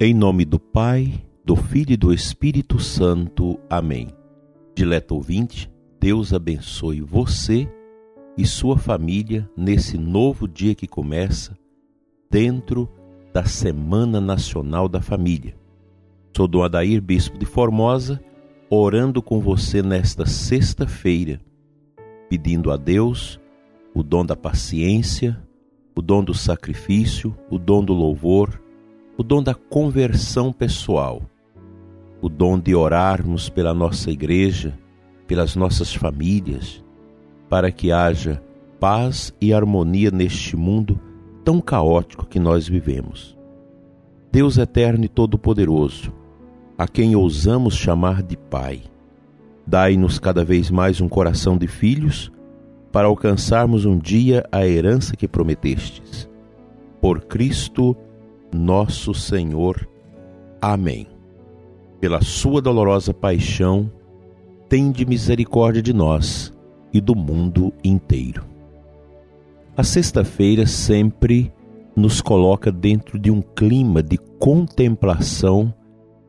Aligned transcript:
Em 0.00 0.12
nome 0.12 0.44
do 0.44 0.58
Pai, 0.58 1.24
do 1.44 1.54
Filho 1.54 1.92
e 1.92 1.96
do 1.96 2.12
Espírito 2.12 2.80
Santo. 2.80 3.60
Amém. 3.70 4.08
Dileto 4.74 5.14
ouvinte, 5.14 5.70
Deus 6.00 6.32
abençoe 6.32 7.00
você 7.00 7.68
e 8.36 8.44
sua 8.44 8.76
família 8.76 9.48
nesse 9.56 9.96
novo 9.96 10.48
dia 10.48 10.74
que 10.74 10.88
começa 10.88 11.56
dentro 12.30 12.88
da 13.32 13.44
Semana 13.44 14.20
Nacional 14.20 14.88
da 14.88 15.00
Família. 15.00 15.54
Sou 16.36 16.48
Dom 16.48 16.64
Adair, 16.64 17.00
Bispo 17.00 17.38
de 17.38 17.46
Formosa, 17.46 18.20
orando 18.68 19.22
com 19.22 19.40
você 19.40 19.82
nesta 19.82 20.26
sexta-feira, 20.26 21.40
pedindo 22.28 22.72
a 22.72 22.76
Deus 22.76 23.38
o 23.94 24.02
dom 24.02 24.24
da 24.24 24.34
paciência, 24.34 25.38
o 25.94 26.00
dom 26.00 26.24
do 26.24 26.32
sacrifício, 26.32 27.36
o 27.50 27.58
dom 27.58 27.84
do 27.84 27.92
louvor, 27.92 28.61
o 29.16 29.22
dom 29.22 29.42
da 29.42 29.54
conversão 29.54 30.52
pessoal, 30.52 31.22
o 32.20 32.28
dom 32.28 32.58
de 32.58 32.74
orarmos 32.74 33.48
pela 33.48 33.74
nossa 33.74 34.10
igreja, 34.10 34.78
pelas 35.26 35.54
nossas 35.54 35.94
famílias, 35.94 36.82
para 37.48 37.70
que 37.70 37.92
haja 37.92 38.42
paz 38.80 39.34
e 39.40 39.52
harmonia 39.52 40.10
neste 40.10 40.56
mundo 40.56 40.98
tão 41.44 41.60
caótico 41.60 42.26
que 42.26 42.40
nós 42.40 42.66
vivemos. 42.66 43.36
Deus 44.30 44.56
eterno 44.56 45.04
e 45.04 45.08
todo-poderoso, 45.08 46.12
a 46.78 46.88
quem 46.88 47.14
ousamos 47.14 47.76
chamar 47.76 48.22
de 48.22 48.36
Pai, 48.36 48.82
dai-nos 49.66 50.18
cada 50.18 50.44
vez 50.44 50.70
mais 50.70 51.00
um 51.00 51.08
coração 51.08 51.58
de 51.58 51.66
filhos 51.66 52.32
para 52.90 53.08
alcançarmos 53.08 53.84
um 53.84 53.98
dia 53.98 54.44
a 54.50 54.66
herança 54.66 55.14
que 55.16 55.28
prometestes. 55.28 56.28
Por 57.00 57.20
Cristo, 57.22 57.96
nosso 58.52 59.14
Senhor. 59.14 59.88
Amém. 60.60 61.06
Pela 62.00 62.20
sua 62.22 62.60
dolorosa 62.60 63.14
paixão, 63.14 63.90
tende 64.68 65.04
misericórdia 65.06 65.82
de 65.82 65.92
nós 65.92 66.52
e 66.92 67.00
do 67.00 67.14
mundo 67.14 67.72
inteiro. 67.82 68.44
A 69.76 69.82
sexta-feira 69.82 70.66
sempre 70.66 71.52
nos 71.96 72.20
coloca 72.20 72.70
dentro 72.70 73.18
de 73.18 73.30
um 73.30 73.40
clima 73.40 74.02
de 74.02 74.18
contemplação 74.38 75.72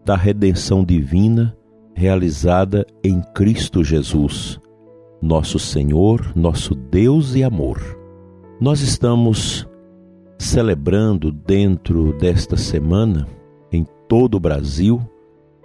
da 0.05 0.15
redenção 0.15 0.83
divina 0.83 1.55
realizada 1.95 2.85
em 3.03 3.21
Cristo 3.33 3.83
Jesus, 3.83 4.59
nosso 5.21 5.59
Senhor, 5.59 6.33
nosso 6.35 6.75
Deus 6.75 7.35
e 7.35 7.43
amor. 7.43 7.79
Nós 8.59 8.81
estamos 8.81 9.67
celebrando 10.43 11.31
dentro 11.31 12.11
desta 12.13 12.57
semana, 12.57 13.25
em 13.71 13.85
todo 14.09 14.35
o 14.35 14.39
Brasil, 14.39 15.01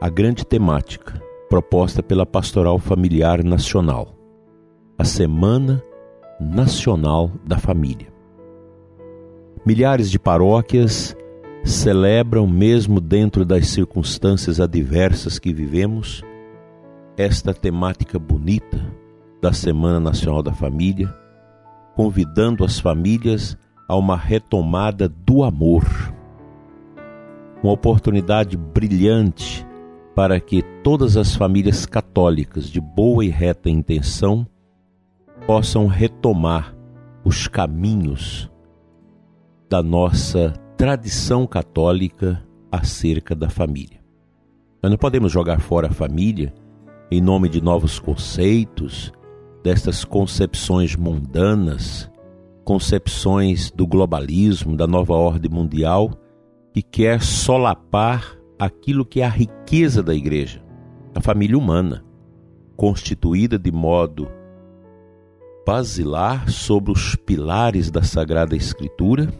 a 0.00 0.08
grande 0.08 0.46
temática 0.46 1.20
proposta 1.48 2.00
pela 2.00 2.24
Pastoral 2.24 2.78
Familiar 2.78 3.42
Nacional, 3.42 4.14
a 4.96 5.04
Semana 5.04 5.82
Nacional 6.40 7.32
da 7.44 7.58
Família. 7.58 8.06
Milhares 9.66 10.10
de 10.10 10.18
paróquias 10.18 11.16
celebram, 11.64 12.46
mesmo 12.46 13.00
dentro 13.00 13.44
das 13.44 13.66
circunstâncias 13.66 14.60
adversas 14.60 15.40
que 15.40 15.52
vivemos, 15.52 16.22
esta 17.16 17.52
temática 17.52 18.16
bonita 18.16 18.78
da 19.42 19.52
Semana 19.52 19.98
Nacional 19.98 20.42
da 20.42 20.52
Família, 20.52 21.12
convidando 21.96 22.64
as 22.64 22.78
famílias 22.78 23.58
a 23.89 23.97
uma 23.97 24.17
retomada 24.17 25.08
do 25.08 25.42
amor. 25.42 25.84
Uma 27.62 27.72
oportunidade 27.72 28.56
brilhante 28.56 29.67
para 30.14 30.39
que 30.39 30.62
todas 30.85 31.17
as 31.17 31.35
famílias 31.35 31.86
católicas 31.86 32.68
de 32.68 32.80
boa 32.80 33.24
e 33.24 33.29
reta 33.29 33.70
intenção 33.70 34.46
possam 35.46 35.86
retomar 35.86 36.77
os 37.24 37.48
caminhos 37.48 38.51
da 39.70 39.83
nossa 39.83 40.52
tradição 40.77 41.46
católica 41.46 42.45
acerca 42.70 43.35
da 43.35 43.48
família. 43.48 43.98
Nós 44.83 44.91
não 44.91 44.98
podemos 44.98 45.33
jogar 45.33 45.61
fora 45.61 45.89
a 45.89 45.92
família 45.92 46.52
em 47.11 47.20
nome 47.20 47.48
de 47.48 47.61
novos 47.61 47.98
conceitos, 47.98 49.12
destas 49.62 50.05
concepções 50.05 50.95
mundanas 50.95 52.11
concepções 52.68 53.70
do 53.70 53.86
globalismo, 53.86 54.77
da 54.77 54.86
nova 54.86 55.14
ordem 55.14 55.51
mundial, 55.51 56.11
que 56.70 56.83
quer 56.83 57.23
solapar 57.23 58.39
aquilo 58.58 59.06
que 59.06 59.23
é 59.23 59.24
a 59.24 59.30
riqueza 59.30 60.02
da 60.02 60.14
igreja, 60.14 60.62
a 61.14 61.20
família 61.23 61.56
humana, 61.56 62.05
constituída 62.77 63.58
de 63.58 63.73
modo 63.73 64.29
basilar 65.67 66.51
sobre 66.51 66.92
os 66.92 67.17
pilares 67.17 67.90
da 67.90 68.02
Sagrada 68.02 68.55
Escritura, 68.55 69.33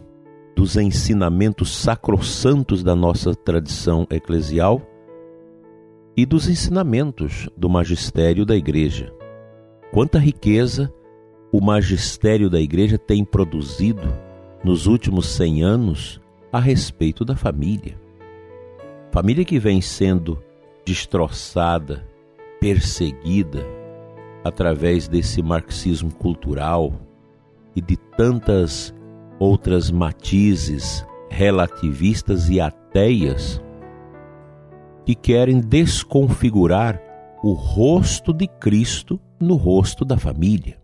dos 0.57 0.79
ensinamentos 0.79 1.77
sacrossantos 1.77 2.83
da 2.83 2.97
nossa 2.97 3.35
tradição 3.35 4.07
eclesial 4.11 4.81
e 6.17 6.25
dos 6.25 6.49
ensinamentos 6.49 7.47
do 7.55 7.69
magistério 7.69 8.47
da 8.47 8.57
igreja. 8.57 9.13
Quanta 9.93 10.19
riqueza 10.19 10.91
o 11.51 11.61
magistério 11.61 12.51
da 12.51 12.61
igreja 12.61 12.99
tem 12.99 13.25
produzido 13.25 14.13
nos 14.63 14.87
últimos 14.87 15.27
100 15.29 15.63
anos 15.63 16.21
a 16.53 16.61
respeito 16.61 17.25
da 17.25 17.35
família. 17.35 17.99
Família 19.11 19.45
que 19.45 19.59
vem 19.59 19.81
sendo 19.81 20.43
destroçada, 20.85 22.07
perseguida 22.61 23.65
através 24.45 25.09
desse 25.09 25.43
marxismo 25.43 26.13
cultural 26.13 26.93
e 27.75 27.81
de 27.81 27.97
tantas 27.97 28.95
outras 29.39 29.91
matizes 29.91 31.07
relativistas 31.31 32.49
e 32.49 32.61
ateias 32.61 33.63
que 35.05 35.15
querem 35.15 35.61
desconfigurar 35.61 37.01
o 37.43 37.53
rosto 37.53 38.33
de 38.33 38.47
Cristo 38.47 39.19
no 39.41 39.55
rosto 39.55 40.05
da 40.05 40.19
família 40.19 40.77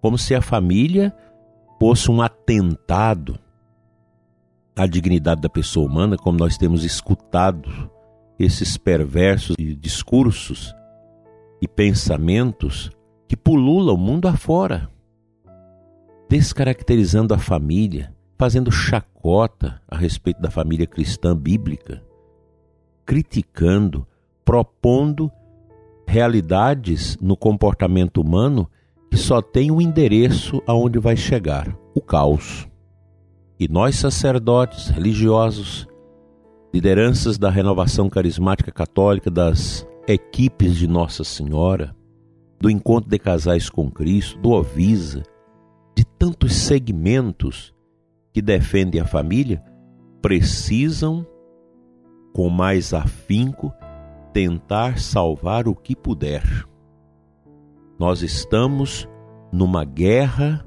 como 0.00 0.16
se 0.16 0.34
a 0.34 0.40
família 0.40 1.14
fosse 1.78 2.10
um 2.10 2.20
atentado 2.20 3.38
à 4.76 4.86
dignidade 4.86 5.40
da 5.40 5.48
pessoa 5.48 5.86
humana, 5.86 6.16
como 6.16 6.38
nós 6.38 6.56
temos 6.56 6.84
escutado 6.84 7.90
esses 8.38 8.76
perversos 8.76 9.56
discursos 9.78 10.74
e 11.60 11.68
pensamentos 11.68 12.90
que 13.28 13.36
pululam 13.36 13.94
o 13.94 13.98
mundo 13.98 14.26
afora, 14.26 14.88
descaracterizando 16.28 17.34
a 17.34 17.38
família, 17.38 18.14
fazendo 18.38 18.72
chacota 18.72 19.80
a 19.86 19.96
respeito 19.96 20.40
da 20.40 20.50
família 20.50 20.86
cristã 20.86 21.36
bíblica, 21.36 22.02
criticando, 23.04 24.06
propondo 24.44 25.30
realidades 26.06 27.18
no 27.20 27.36
comportamento 27.36 28.20
humano 28.20 28.68
que 29.10 29.16
só 29.16 29.42
tem 29.42 29.70
um 29.70 29.80
endereço 29.80 30.62
aonde 30.66 30.98
vai 30.98 31.16
chegar: 31.16 31.76
o 31.94 32.00
caos. 32.00 32.68
E 33.58 33.68
nós, 33.68 33.96
sacerdotes, 33.96 34.88
religiosos, 34.88 35.86
lideranças 36.72 37.36
da 37.36 37.50
renovação 37.50 38.08
carismática 38.08 38.72
católica, 38.72 39.30
das 39.30 39.86
equipes 40.06 40.76
de 40.76 40.86
Nossa 40.86 41.24
Senhora, 41.24 41.94
do 42.60 42.70
encontro 42.70 43.10
de 43.10 43.18
casais 43.18 43.68
com 43.68 43.90
Cristo, 43.90 44.38
do 44.38 44.50
Ovisa, 44.50 45.22
de 45.94 46.04
tantos 46.04 46.54
segmentos 46.54 47.74
que 48.32 48.40
defendem 48.40 49.00
a 49.00 49.06
família, 49.06 49.62
precisam, 50.22 51.26
com 52.32 52.48
mais 52.48 52.94
afinco, 52.94 53.72
tentar 54.32 54.98
salvar 54.98 55.66
o 55.66 55.74
que 55.74 55.96
puder. 55.96 56.42
Nós 58.00 58.22
estamos 58.22 59.06
numa 59.52 59.84
guerra 59.84 60.64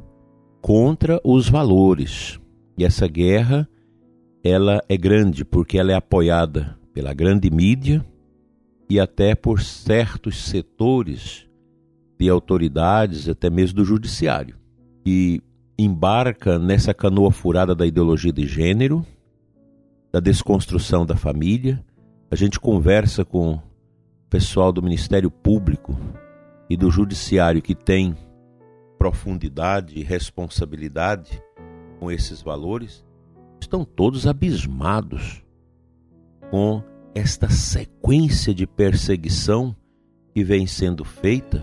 contra 0.61 1.19
os 1.23 1.49
valores. 1.49 2.39
E 2.77 2.85
essa 2.85 3.07
guerra 3.07 3.67
ela 4.43 4.83
é 4.87 4.95
grande 4.95 5.43
porque 5.43 5.79
ela 5.79 5.91
é 5.91 5.95
apoiada 5.95 6.77
pela 6.93 7.11
grande 7.11 7.49
mídia 7.49 8.05
e 8.87 8.99
até 8.99 9.33
por 9.33 9.61
certos 9.61 10.43
setores 10.43 11.49
de 12.19 12.29
autoridades, 12.29 13.27
até 13.27 13.49
mesmo 13.49 13.77
do 13.77 13.83
judiciário, 13.83 14.55
que 15.03 15.41
embarca 15.75 16.59
nessa 16.59 16.93
canoa 16.93 17.31
furada 17.31 17.73
da 17.73 17.87
ideologia 17.87 18.31
de 18.31 18.45
gênero, 18.45 19.03
da 20.11 20.19
desconstrução 20.19 21.03
da 21.03 21.15
família. 21.15 21.83
A 22.29 22.35
gente 22.35 22.59
conversa 22.59 23.25
com 23.25 23.53
o 23.53 23.61
pessoal 24.29 24.71
do 24.71 24.83
Ministério 24.83 25.31
Público 25.31 25.97
e 26.69 26.77
do 26.77 26.89
judiciário 26.89 27.61
que 27.61 27.75
tem 27.75 28.15
profundidade 28.97 29.99
e 29.99 30.03
responsabilidade 30.03 31.41
com 31.99 32.11
esses 32.11 32.41
valores, 32.41 33.03
estão 33.59 33.83
todos 33.83 34.27
abismados 34.27 35.43
com 36.49 36.83
esta 37.15 37.49
sequência 37.49 38.53
de 38.53 38.65
perseguição 38.65 39.75
que 40.33 40.43
vem 40.43 40.65
sendo 40.65 41.03
feita 41.03 41.61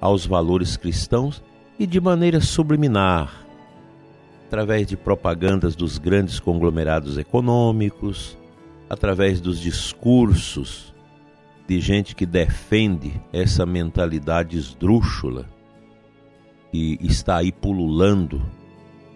aos 0.00 0.26
valores 0.26 0.76
cristãos 0.76 1.42
e 1.78 1.86
de 1.86 2.00
maneira 2.00 2.40
subliminar, 2.40 3.46
através 4.46 4.86
de 4.86 4.96
propagandas 4.96 5.74
dos 5.74 5.98
grandes 5.98 6.38
conglomerados 6.38 7.16
econômicos, 7.16 8.36
através 8.90 9.40
dos 9.40 9.58
discursos 9.58 10.91
de 11.66 11.80
gente 11.80 12.14
que 12.14 12.26
defende 12.26 13.20
essa 13.32 13.64
mentalidade 13.64 14.56
esdrúxula 14.56 15.46
que 16.70 16.98
está 17.00 17.36
aí 17.36 17.52
pululando 17.52 18.42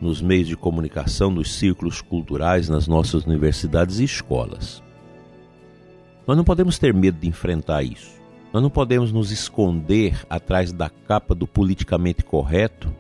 nos 0.01 0.21
meios 0.21 0.49
de 0.49 0.57
comunicação, 0.57 1.31
nos 1.31 1.55
círculos 1.55 2.01
culturais, 2.01 2.69
nas 2.69 2.87
nossas 2.87 3.25
universidades 3.25 3.99
e 3.99 4.05
escolas. 4.05 4.83
Nós 6.27 6.37
não 6.37 6.45
podemos 6.45 6.79
ter 6.79 6.93
medo 6.93 7.19
de 7.19 7.29
enfrentar 7.29 7.83
isso. 7.83 8.17
Nós 8.53 8.63
não 8.63 8.71
podemos 8.71 9.13
nos 9.13 9.31
esconder 9.31 10.25
atrás 10.29 10.73
da 10.73 10.89
capa 10.89 11.35
do 11.35 11.47
politicamente 11.47 12.25
correto 12.25 12.95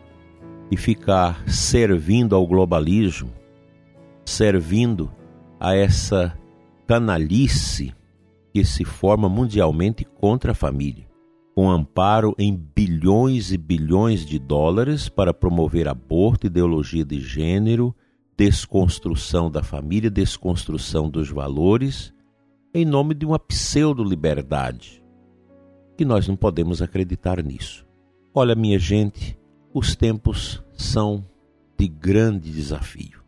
e 0.70 0.76
ficar 0.76 1.48
servindo 1.48 2.34
ao 2.34 2.46
globalismo, 2.46 3.32
servindo 4.24 5.10
a 5.60 5.74
essa 5.74 6.36
canalice 6.86 7.94
que 8.56 8.64
se 8.64 8.86
forma 8.86 9.28
mundialmente 9.28 10.02
contra 10.02 10.52
a 10.52 10.54
família, 10.54 11.06
com 11.54 11.70
amparo 11.70 12.34
em 12.38 12.56
bilhões 12.56 13.52
e 13.52 13.58
bilhões 13.58 14.24
de 14.24 14.38
dólares 14.38 15.10
para 15.10 15.34
promover 15.34 15.86
aborto, 15.86 16.46
ideologia 16.46 17.04
de 17.04 17.20
gênero, 17.20 17.94
desconstrução 18.34 19.50
da 19.50 19.62
família, 19.62 20.10
desconstrução 20.10 21.10
dos 21.10 21.28
valores, 21.28 22.14
em 22.72 22.86
nome 22.86 23.12
de 23.12 23.26
uma 23.26 23.38
pseudo-liberdade. 23.38 25.04
Que 25.94 26.06
nós 26.06 26.26
não 26.26 26.34
podemos 26.34 26.80
acreditar 26.80 27.42
nisso. 27.42 27.86
Olha, 28.34 28.54
minha 28.54 28.78
gente, 28.78 29.38
os 29.74 29.94
tempos 29.94 30.64
são 30.72 31.22
de 31.78 31.86
grande 31.88 32.50
desafio. 32.50 33.22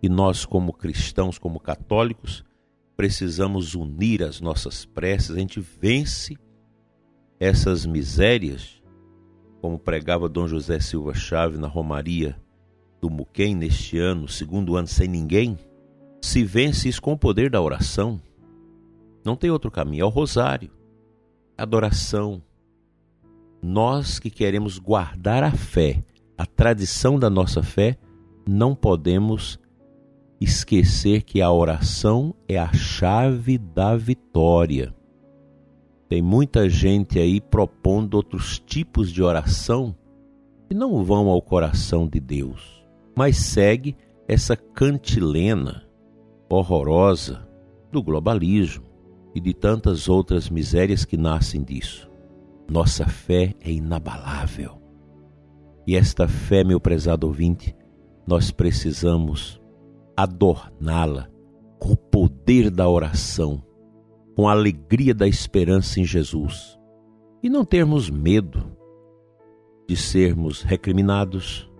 E 0.00 0.08
nós, 0.08 0.44
como 0.44 0.72
cristãos, 0.72 1.36
como 1.36 1.58
católicos, 1.58 2.44
precisamos 2.96 3.74
unir 3.74 4.22
as 4.22 4.40
nossas 4.40 4.84
preces, 4.84 5.32
a 5.32 5.38
gente 5.38 5.60
vence 5.60 6.36
essas 7.38 7.84
misérias, 7.84 8.82
como 9.60 9.78
pregava 9.78 10.28
Dom 10.28 10.48
José 10.48 10.80
Silva 10.80 11.12
Chave 11.12 11.58
na 11.58 11.68
Romaria 11.68 12.36
do 13.00 13.10
Muquem 13.10 13.54
neste 13.54 13.98
ano, 13.98 14.26
segundo 14.26 14.76
ano 14.76 14.88
sem 14.88 15.06
ninguém, 15.06 15.58
se 16.22 16.42
vence 16.42 16.88
isso 16.88 17.02
com 17.02 17.12
o 17.12 17.18
poder 17.18 17.50
da 17.50 17.60
oração. 17.60 18.20
Não 19.24 19.36
tem 19.36 19.50
outro 19.50 19.70
caminho, 19.70 20.02
é 20.02 20.04
o 20.04 20.08
rosário, 20.08 20.70
adoração. 21.58 22.42
Nós 23.62 24.18
que 24.18 24.30
queremos 24.30 24.78
guardar 24.78 25.42
a 25.42 25.52
fé, 25.52 26.02
a 26.38 26.46
tradição 26.46 27.18
da 27.18 27.28
nossa 27.28 27.62
fé, 27.62 27.98
não 28.48 28.74
podemos 28.74 29.58
esquecer 30.40 31.22
que 31.22 31.40
a 31.40 31.50
oração 31.50 32.34
é 32.48 32.58
a 32.58 32.72
chave 32.72 33.58
da 33.58 33.96
vitória. 33.96 34.94
Tem 36.08 36.22
muita 36.22 36.68
gente 36.68 37.18
aí 37.18 37.40
propondo 37.40 38.14
outros 38.14 38.58
tipos 38.58 39.10
de 39.10 39.22
oração 39.22 39.96
que 40.68 40.74
não 40.74 41.02
vão 41.04 41.28
ao 41.28 41.40
coração 41.40 42.06
de 42.06 42.20
Deus, 42.20 42.84
mas 43.16 43.36
segue 43.36 43.96
essa 44.28 44.56
cantilena 44.56 45.84
horrorosa 46.48 47.46
do 47.90 48.02
globalismo 48.02 48.84
e 49.34 49.40
de 49.40 49.52
tantas 49.52 50.08
outras 50.08 50.48
misérias 50.48 51.04
que 51.04 51.16
nascem 51.16 51.62
disso. 51.62 52.10
Nossa 52.68 53.06
fé 53.06 53.54
é 53.60 53.70
inabalável. 53.70 54.80
E 55.86 55.94
esta 55.94 56.26
fé, 56.26 56.64
meu 56.64 56.80
prezado 56.80 57.26
ouvinte, 57.26 57.74
nós 58.26 58.50
precisamos 58.50 59.60
adorná-la 60.16 61.28
com 61.78 61.92
o 61.92 61.96
poder 61.96 62.70
da 62.70 62.88
oração, 62.88 63.62
com 64.34 64.48
a 64.48 64.52
alegria 64.52 65.14
da 65.14 65.28
esperança 65.28 66.00
em 66.00 66.04
Jesus 66.04 66.78
e 67.42 67.48
não 67.48 67.64
termos 67.64 68.08
medo 68.08 68.76
de 69.88 69.96
sermos 69.96 70.62
recriminados, 70.62 71.70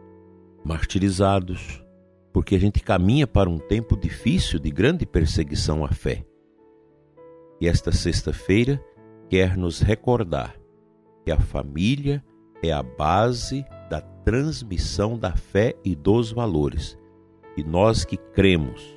martirizados, 0.64 1.84
porque 2.32 2.54
a 2.54 2.58
gente 2.58 2.80
caminha 2.82 3.26
para 3.26 3.48
um 3.48 3.58
tempo 3.58 3.96
difícil 3.96 4.58
de 4.58 4.70
grande 4.70 5.06
perseguição 5.06 5.84
à 5.84 5.88
fé. 5.88 6.24
E 7.60 7.66
esta 7.66 7.90
sexta-feira 7.90 8.80
quer 9.28 9.56
nos 9.56 9.80
recordar 9.80 10.54
que 11.24 11.32
a 11.32 11.40
família 11.40 12.22
é 12.62 12.70
a 12.70 12.82
base 12.82 13.64
da 13.90 14.00
transmissão 14.00 15.18
da 15.18 15.34
fé 15.34 15.74
e 15.84 15.96
dos 15.96 16.30
valores 16.30 16.96
e 17.56 17.64
nós 17.64 18.04
que 18.04 18.16
cremos 18.16 18.96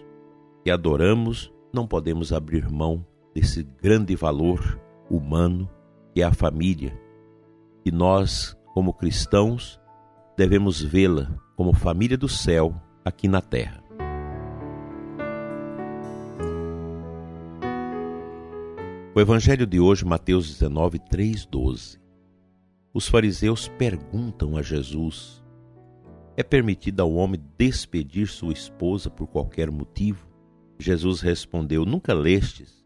e 0.65 0.71
adoramos, 0.71 1.51
não 1.73 1.87
podemos 1.87 2.33
abrir 2.33 2.69
mão 2.69 3.05
desse 3.33 3.63
grande 3.63 4.15
valor 4.15 4.79
humano 5.09 5.69
que 6.13 6.21
é 6.21 6.25
a 6.25 6.33
família. 6.33 6.99
E 7.85 7.91
nós, 7.91 8.57
como 8.73 8.93
cristãos, 8.93 9.79
devemos 10.35 10.81
vê-la 10.81 11.31
como 11.55 11.73
família 11.73 12.17
do 12.17 12.27
céu 12.27 12.75
aqui 13.05 13.27
na 13.27 13.41
terra. 13.41 13.83
O 19.15 19.19
evangelho 19.19 19.65
de 19.65 19.79
hoje, 19.79 20.05
Mateus 20.05 20.47
19, 20.47 20.99
3, 20.99 21.45
12. 21.45 21.99
Os 22.93 23.07
fariseus 23.07 23.67
perguntam 23.67 24.55
a 24.55 24.61
Jesus 24.61 25.43
é 26.39 26.43
permitido 26.43 27.01
ao 27.01 27.11
homem 27.15 27.37
despedir 27.57 28.29
sua 28.29 28.53
esposa 28.53 29.09
por 29.09 29.27
qualquer 29.27 29.69
motivo? 29.69 30.25
Jesus 30.79 31.19
respondeu: 31.19 31.83
Nunca 31.83 32.13
lestes 32.13 32.81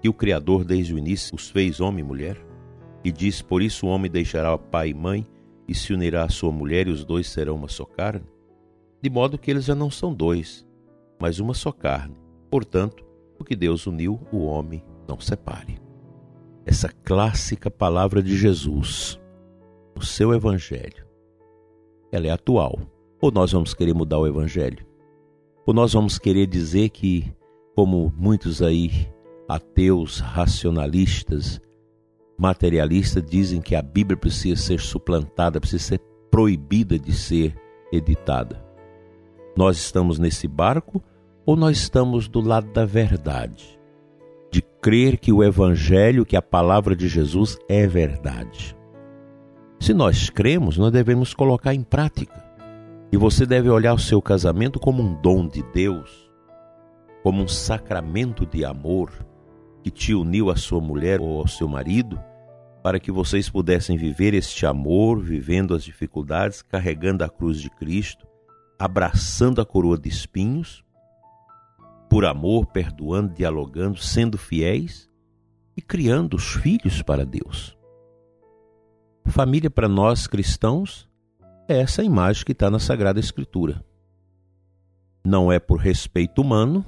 que 0.00 0.08
o 0.08 0.14
Criador 0.14 0.64
desde 0.64 0.94
o 0.94 0.98
início 0.98 1.34
os 1.34 1.50
fez 1.50 1.80
homem 1.80 2.04
e 2.04 2.06
mulher? 2.06 2.38
E 3.02 3.10
diz: 3.10 3.42
Por 3.42 3.62
isso 3.62 3.84
o 3.84 3.88
homem 3.88 4.08
deixará 4.08 4.56
pai 4.56 4.90
e 4.90 4.94
mãe 4.94 5.26
e 5.66 5.74
se 5.74 5.92
unirá 5.92 6.22
à 6.22 6.28
sua 6.28 6.52
mulher, 6.52 6.86
e 6.86 6.92
os 6.92 7.04
dois 7.04 7.26
serão 7.26 7.56
uma 7.56 7.66
só 7.66 7.84
carne? 7.84 8.28
De 9.02 9.10
modo 9.10 9.36
que 9.38 9.50
eles 9.50 9.64
já 9.64 9.74
não 9.74 9.90
são 9.90 10.14
dois, 10.14 10.64
mas 11.20 11.40
uma 11.40 11.52
só 11.52 11.72
carne. 11.72 12.14
Portanto, 12.48 13.04
o 13.36 13.42
que 13.42 13.56
Deus 13.56 13.88
uniu, 13.88 14.20
o 14.30 14.44
homem 14.44 14.84
não 15.08 15.18
separe. 15.18 15.80
Essa 16.64 16.88
clássica 16.88 17.68
palavra 17.72 18.22
de 18.22 18.36
Jesus, 18.36 19.20
o 19.96 20.04
seu 20.04 20.32
Evangelho, 20.32 21.04
ela 22.14 22.28
é 22.28 22.30
atual. 22.30 22.78
Ou 23.24 23.32
nós 23.32 23.52
vamos 23.52 23.72
querer 23.72 23.94
mudar 23.94 24.18
o 24.18 24.26
evangelho? 24.26 24.84
Ou 25.64 25.72
nós 25.72 25.94
vamos 25.94 26.18
querer 26.18 26.46
dizer 26.46 26.90
que, 26.90 27.32
como 27.74 28.12
muitos 28.18 28.60
aí 28.60 29.08
ateus, 29.48 30.18
racionalistas, 30.18 31.58
materialistas 32.36 33.24
dizem 33.24 33.62
que 33.62 33.74
a 33.74 33.80
Bíblia 33.80 34.14
precisa 34.14 34.60
ser 34.60 34.78
suplantada, 34.78 35.58
precisa 35.58 35.82
ser 35.82 36.00
proibida 36.30 36.98
de 36.98 37.14
ser 37.14 37.56
editada. 37.90 38.62
Nós 39.56 39.78
estamos 39.78 40.18
nesse 40.18 40.46
barco 40.46 41.02
ou 41.46 41.56
nós 41.56 41.78
estamos 41.78 42.28
do 42.28 42.42
lado 42.42 42.70
da 42.74 42.84
verdade? 42.84 43.80
De 44.52 44.60
crer 44.82 45.16
que 45.16 45.32
o 45.32 45.42
Evangelho, 45.42 46.26
que 46.26 46.36
a 46.36 46.42
palavra 46.42 46.94
de 46.94 47.08
Jesus 47.08 47.56
é 47.70 47.86
verdade. 47.86 48.76
Se 49.80 49.94
nós 49.94 50.28
cremos, 50.28 50.76
nós 50.76 50.92
devemos 50.92 51.32
colocar 51.32 51.72
em 51.72 51.82
prática. 51.82 52.43
E 53.14 53.16
você 53.16 53.46
deve 53.46 53.70
olhar 53.70 53.94
o 53.94 53.98
seu 53.98 54.20
casamento 54.20 54.80
como 54.80 55.00
um 55.00 55.14
dom 55.14 55.46
de 55.46 55.62
Deus, 55.72 56.28
como 57.22 57.44
um 57.44 57.46
sacramento 57.46 58.44
de 58.44 58.64
amor 58.64 59.12
que 59.84 59.90
te 59.92 60.12
uniu 60.12 60.50
à 60.50 60.56
sua 60.56 60.80
mulher 60.80 61.20
ou 61.20 61.38
ao 61.38 61.46
seu 61.46 61.68
marido, 61.68 62.20
para 62.82 62.98
que 62.98 63.12
vocês 63.12 63.48
pudessem 63.48 63.96
viver 63.96 64.34
este 64.34 64.66
amor, 64.66 65.22
vivendo 65.22 65.76
as 65.76 65.84
dificuldades, 65.84 66.60
carregando 66.60 67.22
a 67.22 67.28
cruz 67.28 67.60
de 67.60 67.70
Cristo, 67.70 68.26
abraçando 68.76 69.60
a 69.60 69.64
coroa 69.64 69.96
de 69.96 70.08
espinhos, 70.08 70.84
por 72.10 72.24
amor, 72.24 72.66
perdoando, 72.66 73.32
dialogando, 73.32 73.96
sendo 73.96 74.36
fiéis 74.36 75.08
e 75.76 75.80
criando 75.80 76.34
os 76.34 76.54
filhos 76.54 77.00
para 77.00 77.24
Deus. 77.24 77.78
Família 79.24 79.70
para 79.70 79.88
nós 79.88 80.26
cristãos 80.26 81.08
é 81.68 81.78
essa 81.80 82.02
imagem 82.02 82.44
que 82.44 82.52
está 82.52 82.70
na 82.70 82.78
Sagrada 82.78 83.18
Escritura. 83.18 83.84
Não 85.24 85.50
é 85.50 85.58
por 85.58 85.78
respeito 85.78 86.42
humano, 86.42 86.84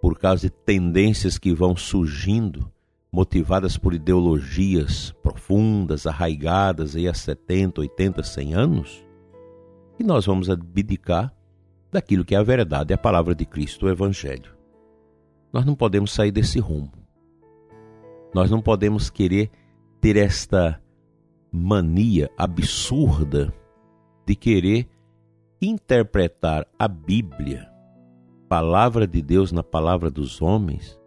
por 0.00 0.18
causa 0.18 0.42
de 0.42 0.50
tendências 0.50 1.38
que 1.38 1.52
vão 1.52 1.76
surgindo, 1.76 2.70
motivadas 3.10 3.76
por 3.76 3.92
ideologias 3.92 5.12
profundas, 5.22 6.06
arraigadas 6.06 6.94
aí 6.94 7.08
há 7.08 7.14
70, 7.14 7.80
80, 7.80 8.22
100 8.22 8.54
anos, 8.54 9.04
que 9.96 10.04
nós 10.04 10.26
vamos 10.26 10.48
abdicar 10.48 11.34
daquilo 11.90 12.24
que 12.24 12.34
é 12.34 12.38
a 12.38 12.42
verdade, 12.42 12.94
a 12.94 12.98
palavra 12.98 13.34
de 13.34 13.44
Cristo, 13.44 13.86
o 13.86 13.90
Evangelho. 13.90 14.56
Nós 15.52 15.64
não 15.64 15.74
podemos 15.74 16.12
sair 16.12 16.30
desse 16.30 16.60
rumo. 16.60 16.92
Nós 18.32 18.50
não 18.50 18.60
podemos 18.60 19.10
querer 19.10 19.50
ter 20.00 20.16
esta 20.16 20.80
mania 21.50 22.30
absurda 22.36 23.52
de 24.28 24.36
querer 24.36 24.86
interpretar 25.58 26.66
a 26.78 26.86
Bíblia, 26.86 27.66
palavra 28.46 29.06
de 29.06 29.22
Deus 29.22 29.50
na 29.50 29.62
palavra 29.62 30.10
dos 30.10 30.42
homens, 30.42 31.00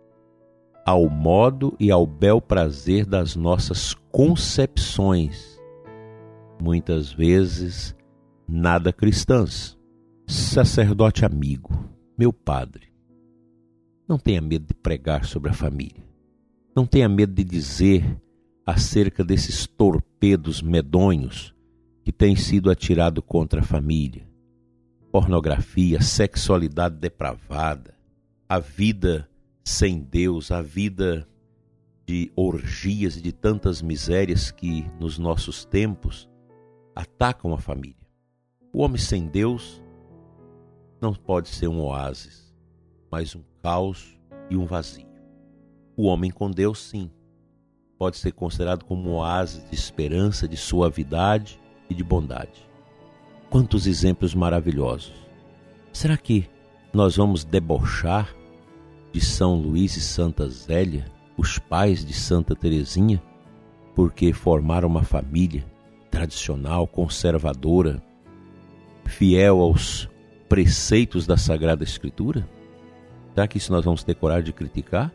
ao 0.83 1.07
modo 1.07 1.75
e 1.79 1.91
ao 1.91 2.07
bel 2.07 2.41
prazer 2.41 3.05
das 3.05 3.35
nossas 3.35 3.93
concepções, 4.11 5.61
muitas 6.59 7.13
vezes 7.13 7.95
nada 8.47 8.91
cristãs. 8.91 9.77
Sacerdote 10.25 11.23
amigo, 11.23 11.69
meu 12.17 12.33
padre, 12.33 12.91
não 14.07 14.17
tenha 14.17 14.41
medo 14.41 14.65
de 14.65 14.73
pregar 14.73 15.25
sobre 15.25 15.51
a 15.51 15.53
família. 15.53 16.03
Não 16.75 16.87
tenha 16.87 17.07
medo 17.07 17.33
de 17.33 17.43
dizer 17.43 18.19
acerca 18.65 19.23
desses 19.23 19.67
torpedos 19.67 20.61
medonhos 20.61 21.53
que 22.03 22.11
têm 22.11 22.35
sido 22.35 22.69
atirados 22.69 23.23
contra 23.25 23.61
a 23.61 23.63
família. 23.63 24.27
Pornografia, 25.11 26.01
sexualidade 26.01 26.95
depravada, 26.95 27.93
a 28.47 28.59
vida 28.59 29.29
sem 29.63 29.99
Deus, 29.99 30.51
a 30.51 30.61
vida 30.61 31.27
de 32.05 32.31
orgias 32.35 33.17
e 33.17 33.21
de 33.21 33.31
tantas 33.31 33.81
misérias 33.81 34.51
que 34.51 34.89
nos 34.99 35.17
nossos 35.17 35.63
tempos 35.65 36.29
atacam 36.95 37.53
a 37.53 37.57
família. 37.57 37.95
O 38.73 38.81
homem 38.81 38.97
sem 38.97 39.27
Deus 39.27 39.81
não 41.01 41.13
pode 41.13 41.49
ser 41.49 41.67
um 41.67 41.81
oásis, 41.81 42.53
mas 43.09 43.35
um 43.35 43.43
caos 43.61 44.17
e 44.49 44.57
um 44.57 44.65
vazio. 44.65 45.07
O 45.95 46.05
homem 46.05 46.31
com 46.31 46.49
Deus, 46.49 46.79
sim, 46.79 47.11
pode 47.97 48.17
ser 48.17 48.31
considerado 48.31 48.85
como 48.85 49.09
um 49.09 49.13
oásis 49.15 49.69
de 49.69 49.75
esperança, 49.75 50.47
de 50.47 50.57
suavidade 50.57 51.59
e 51.91 51.93
de 51.93 52.03
bondade. 52.03 52.67
Quantos 53.49 53.85
exemplos 53.85 54.33
maravilhosos! 54.33 55.13
Será 55.91 56.15
que 56.15 56.47
nós 56.93 57.17
vamos 57.17 57.43
debochar 57.43 58.33
de 59.11 59.19
São 59.19 59.55
Luís 59.55 59.97
e 59.97 60.01
Santa 60.01 60.47
Zélia, 60.47 61.05
os 61.37 61.59
pais 61.59 62.05
de 62.05 62.13
Santa 62.13 62.55
Teresinha, 62.55 63.21
porque 63.93 64.31
formaram 64.31 64.87
uma 64.87 65.03
família 65.03 65.65
tradicional, 66.09 66.87
conservadora, 66.87 68.01
fiel 69.05 69.59
aos 69.59 70.09
preceitos 70.47 71.27
da 71.27 71.35
Sagrada 71.35 71.83
Escritura? 71.83 72.47
Será 73.33 73.47
que 73.49 73.57
isso 73.57 73.71
nós 73.71 73.83
vamos 73.83 74.01
ter 74.01 74.15
coragem 74.15 74.45
de 74.45 74.53
criticar 74.53 75.13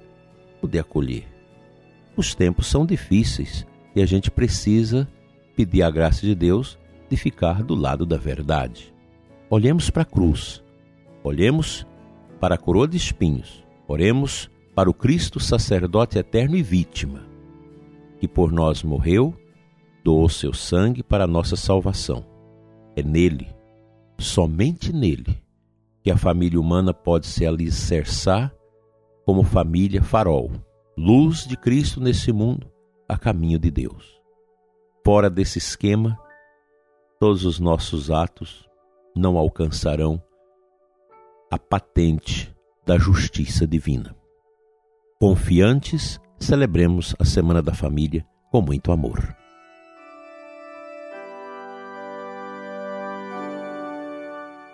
ou 0.61 0.69
de 0.69 0.79
acolher? 0.79 1.27
Os 2.15 2.35
tempos 2.35 2.67
são 2.67 2.85
difíceis 2.85 3.67
e 3.95 4.03
a 4.03 4.07
gente 4.07 4.31
precisa 4.31 5.09
pedir 5.57 5.83
a 5.83 5.91
graça 5.91 6.21
de 6.21 6.35
Deus 6.35 6.79
de 7.09 7.17
ficar 7.17 7.63
do 7.63 7.75
lado 7.75 8.05
da 8.05 8.19
verdade. 8.19 8.95
Olhemos 9.49 9.89
para 9.89 10.03
a 10.03 10.07
cruz, 10.07 10.63
olhemos 11.25 11.87
para 12.39 12.57
a 12.57 12.59
coroa 12.59 12.87
de 12.87 12.97
espinhos, 12.97 13.65
oremos 13.89 14.51
para 14.75 14.91
o 14.91 14.95
Cristo 14.95 15.41
sacerdote 15.41 16.19
eterno 16.19 16.57
e 16.57 16.63
vítima, 16.63 17.27
que 18.21 18.29
por 18.29 18.53
nós 18.53 18.83
morreu, 18.83 19.35
doou 20.05 20.29
seu 20.29 20.53
sangue 20.53 21.03
para 21.03 21.25
a 21.25 21.29
nossa 21.29 21.57
salvação. 21.57 22.25
É 22.95 23.03
nele, 23.03 23.49
somente 24.19 24.93
nele, 24.93 25.43
que 26.03 26.11
a 26.11 26.17
família 26.17 26.61
humana 26.61 26.93
pode 26.93 27.27
se 27.27 27.47
alicerçar 27.47 28.55
como 29.25 29.43
família 29.43 30.03
farol, 30.03 30.53
luz 30.97 31.47
de 31.47 31.57
Cristo 31.57 32.01
nesse 32.01 32.33
mundo, 32.33 32.71
a 33.09 33.19
caminho 33.19 33.59
de 33.59 33.71
Deus. 33.71 34.16
Fora 35.07 35.31
desse 35.31 35.59
esquema, 35.59 36.19
todos 37.21 37.45
os 37.45 37.61
nossos 37.61 38.11
atos 38.11 38.69
não 39.15 39.39
alcançarão 39.39 40.21
a 41.49 41.57
patente 41.57 42.53
da 42.85 42.99
justiça 42.99 43.69
divina. 43.69 44.17
Confiantes, 45.21 46.21
celebremos 46.41 47.15
a 47.21 47.25
Semana 47.25 47.63
da 47.63 47.73
Família 47.73 48.27
com 48.51 48.61
muito 48.61 48.91
amor. 48.91 49.33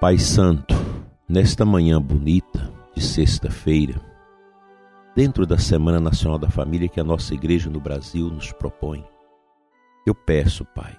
Pai 0.01 0.17
Santo, 0.17 0.75
nesta 1.29 1.67
manhã 1.67 2.01
bonita 2.01 2.73
de 2.97 3.03
sexta-feira, 3.03 4.01
dentro 5.15 5.45
da 5.45 5.59
Semana 5.59 6.01
Nacional 6.01 6.39
da 6.39 6.49
Família 6.49 6.89
que 6.89 6.99
a 6.99 7.05
nossa 7.05 7.35
igreja 7.35 7.69
no 7.69 7.79
Brasil 7.79 8.31
nos 8.31 8.51
propõe, 8.51 9.05
eu 10.07 10.15
peço, 10.15 10.65
Pai, 10.65 10.99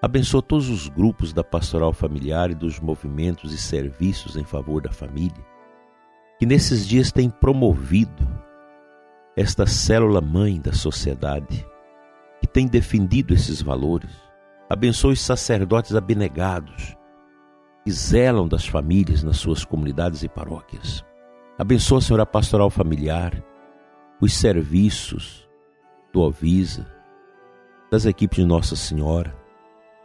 abençoa 0.00 0.40
todos 0.40 0.70
os 0.70 0.88
grupos 0.88 1.32
da 1.32 1.44
pastoral 1.44 1.92
familiar 1.92 2.50
e 2.50 2.54
dos 2.54 2.80
movimentos 2.80 3.52
e 3.52 3.58
serviços 3.58 4.36
em 4.36 4.44
favor 4.44 4.80
da 4.80 4.90
família, 4.90 5.44
que 6.38 6.46
nesses 6.46 6.86
dias 6.86 7.12
têm 7.12 7.28
promovido 7.28 8.26
esta 9.36 9.66
célula 9.66 10.20
mãe 10.20 10.60
da 10.60 10.72
sociedade, 10.72 11.66
que 12.40 12.46
tem 12.46 12.66
defendido 12.66 13.34
esses 13.34 13.60
valores. 13.60 14.10
Abençoe 14.70 15.12
os 15.12 15.20
sacerdotes 15.20 15.94
abnegados, 15.94 16.96
que 17.84 17.90
zelam 17.90 18.48
das 18.48 18.66
famílias 18.66 19.22
nas 19.22 19.36
suas 19.36 19.64
comunidades 19.64 20.22
e 20.22 20.28
paróquias. 20.28 21.04
Abençoa, 21.58 22.00
Senhor, 22.00 22.20
a 22.20 22.26
pastoral 22.26 22.70
familiar, 22.70 23.42
os 24.20 24.32
serviços 24.34 25.48
do 26.12 26.24
Avisa, 26.24 26.93
das 27.90 28.06
equipes 28.06 28.38
de 28.38 28.44
Nossa 28.44 28.76
Senhora, 28.76 29.34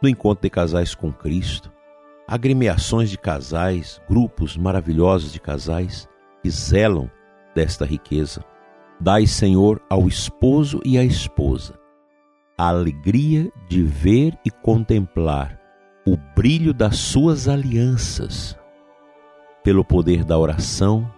do 0.00 0.08
encontro 0.08 0.42
de 0.42 0.50
casais 0.50 0.94
com 0.94 1.12
Cristo, 1.12 1.72
agremiações 2.26 3.10
de 3.10 3.18
casais, 3.18 4.00
grupos 4.08 4.56
maravilhosos 4.56 5.32
de 5.32 5.40
casais 5.40 6.08
que 6.42 6.50
zelam 6.50 7.10
desta 7.54 7.84
riqueza. 7.84 8.44
Dai, 9.00 9.26
Senhor, 9.26 9.80
ao 9.88 10.06
esposo 10.06 10.80
e 10.84 10.96
à 10.98 11.04
esposa 11.04 11.80
a 12.60 12.68
alegria 12.68 13.50
de 13.70 13.82
ver 13.82 14.38
e 14.44 14.50
contemplar 14.50 15.58
o 16.06 16.14
brilho 16.36 16.74
das 16.74 16.98
suas 16.98 17.48
alianças, 17.48 18.54
pelo 19.64 19.82
poder 19.82 20.24
da 20.26 20.38
oração, 20.38 21.10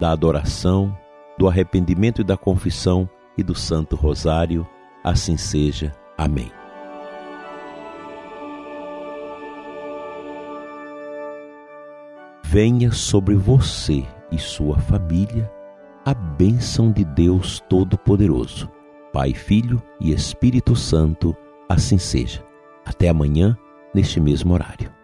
da 0.00 0.10
adoração, 0.10 0.96
do 1.36 1.46
arrependimento 1.46 2.22
e 2.22 2.24
da 2.24 2.34
confissão 2.34 3.06
e 3.36 3.42
do 3.42 3.54
Santo 3.54 3.94
Rosário, 3.94 4.66
assim 5.04 5.36
seja. 5.36 5.92
Amém. 6.16 6.50
Venha 12.42 12.90
sobre 12.90 13.36
você 13.36 14.04
e 14.30 14.38
sua 14.38 14.78
família 14.78 15.50
a 16.04 16.14
bênção 16.14 16.90
de 16.90 17.04
Deus 17.04 17.60
Todo-Poderoso, 17.68 18.68
Pai, 19.12 19.32
Filho 19.34 19.80
e 20.00 20.12
Espírito 20.12 20.74
Santo, 20.74 21.36
assim 21.68 21.98
seja. 21.98 22.42
Até 22.84 23.08
amanhã 23.08 23.56
neste 23.94 24.18
mesmo 24.18 24.54
horário. 24.54 24.99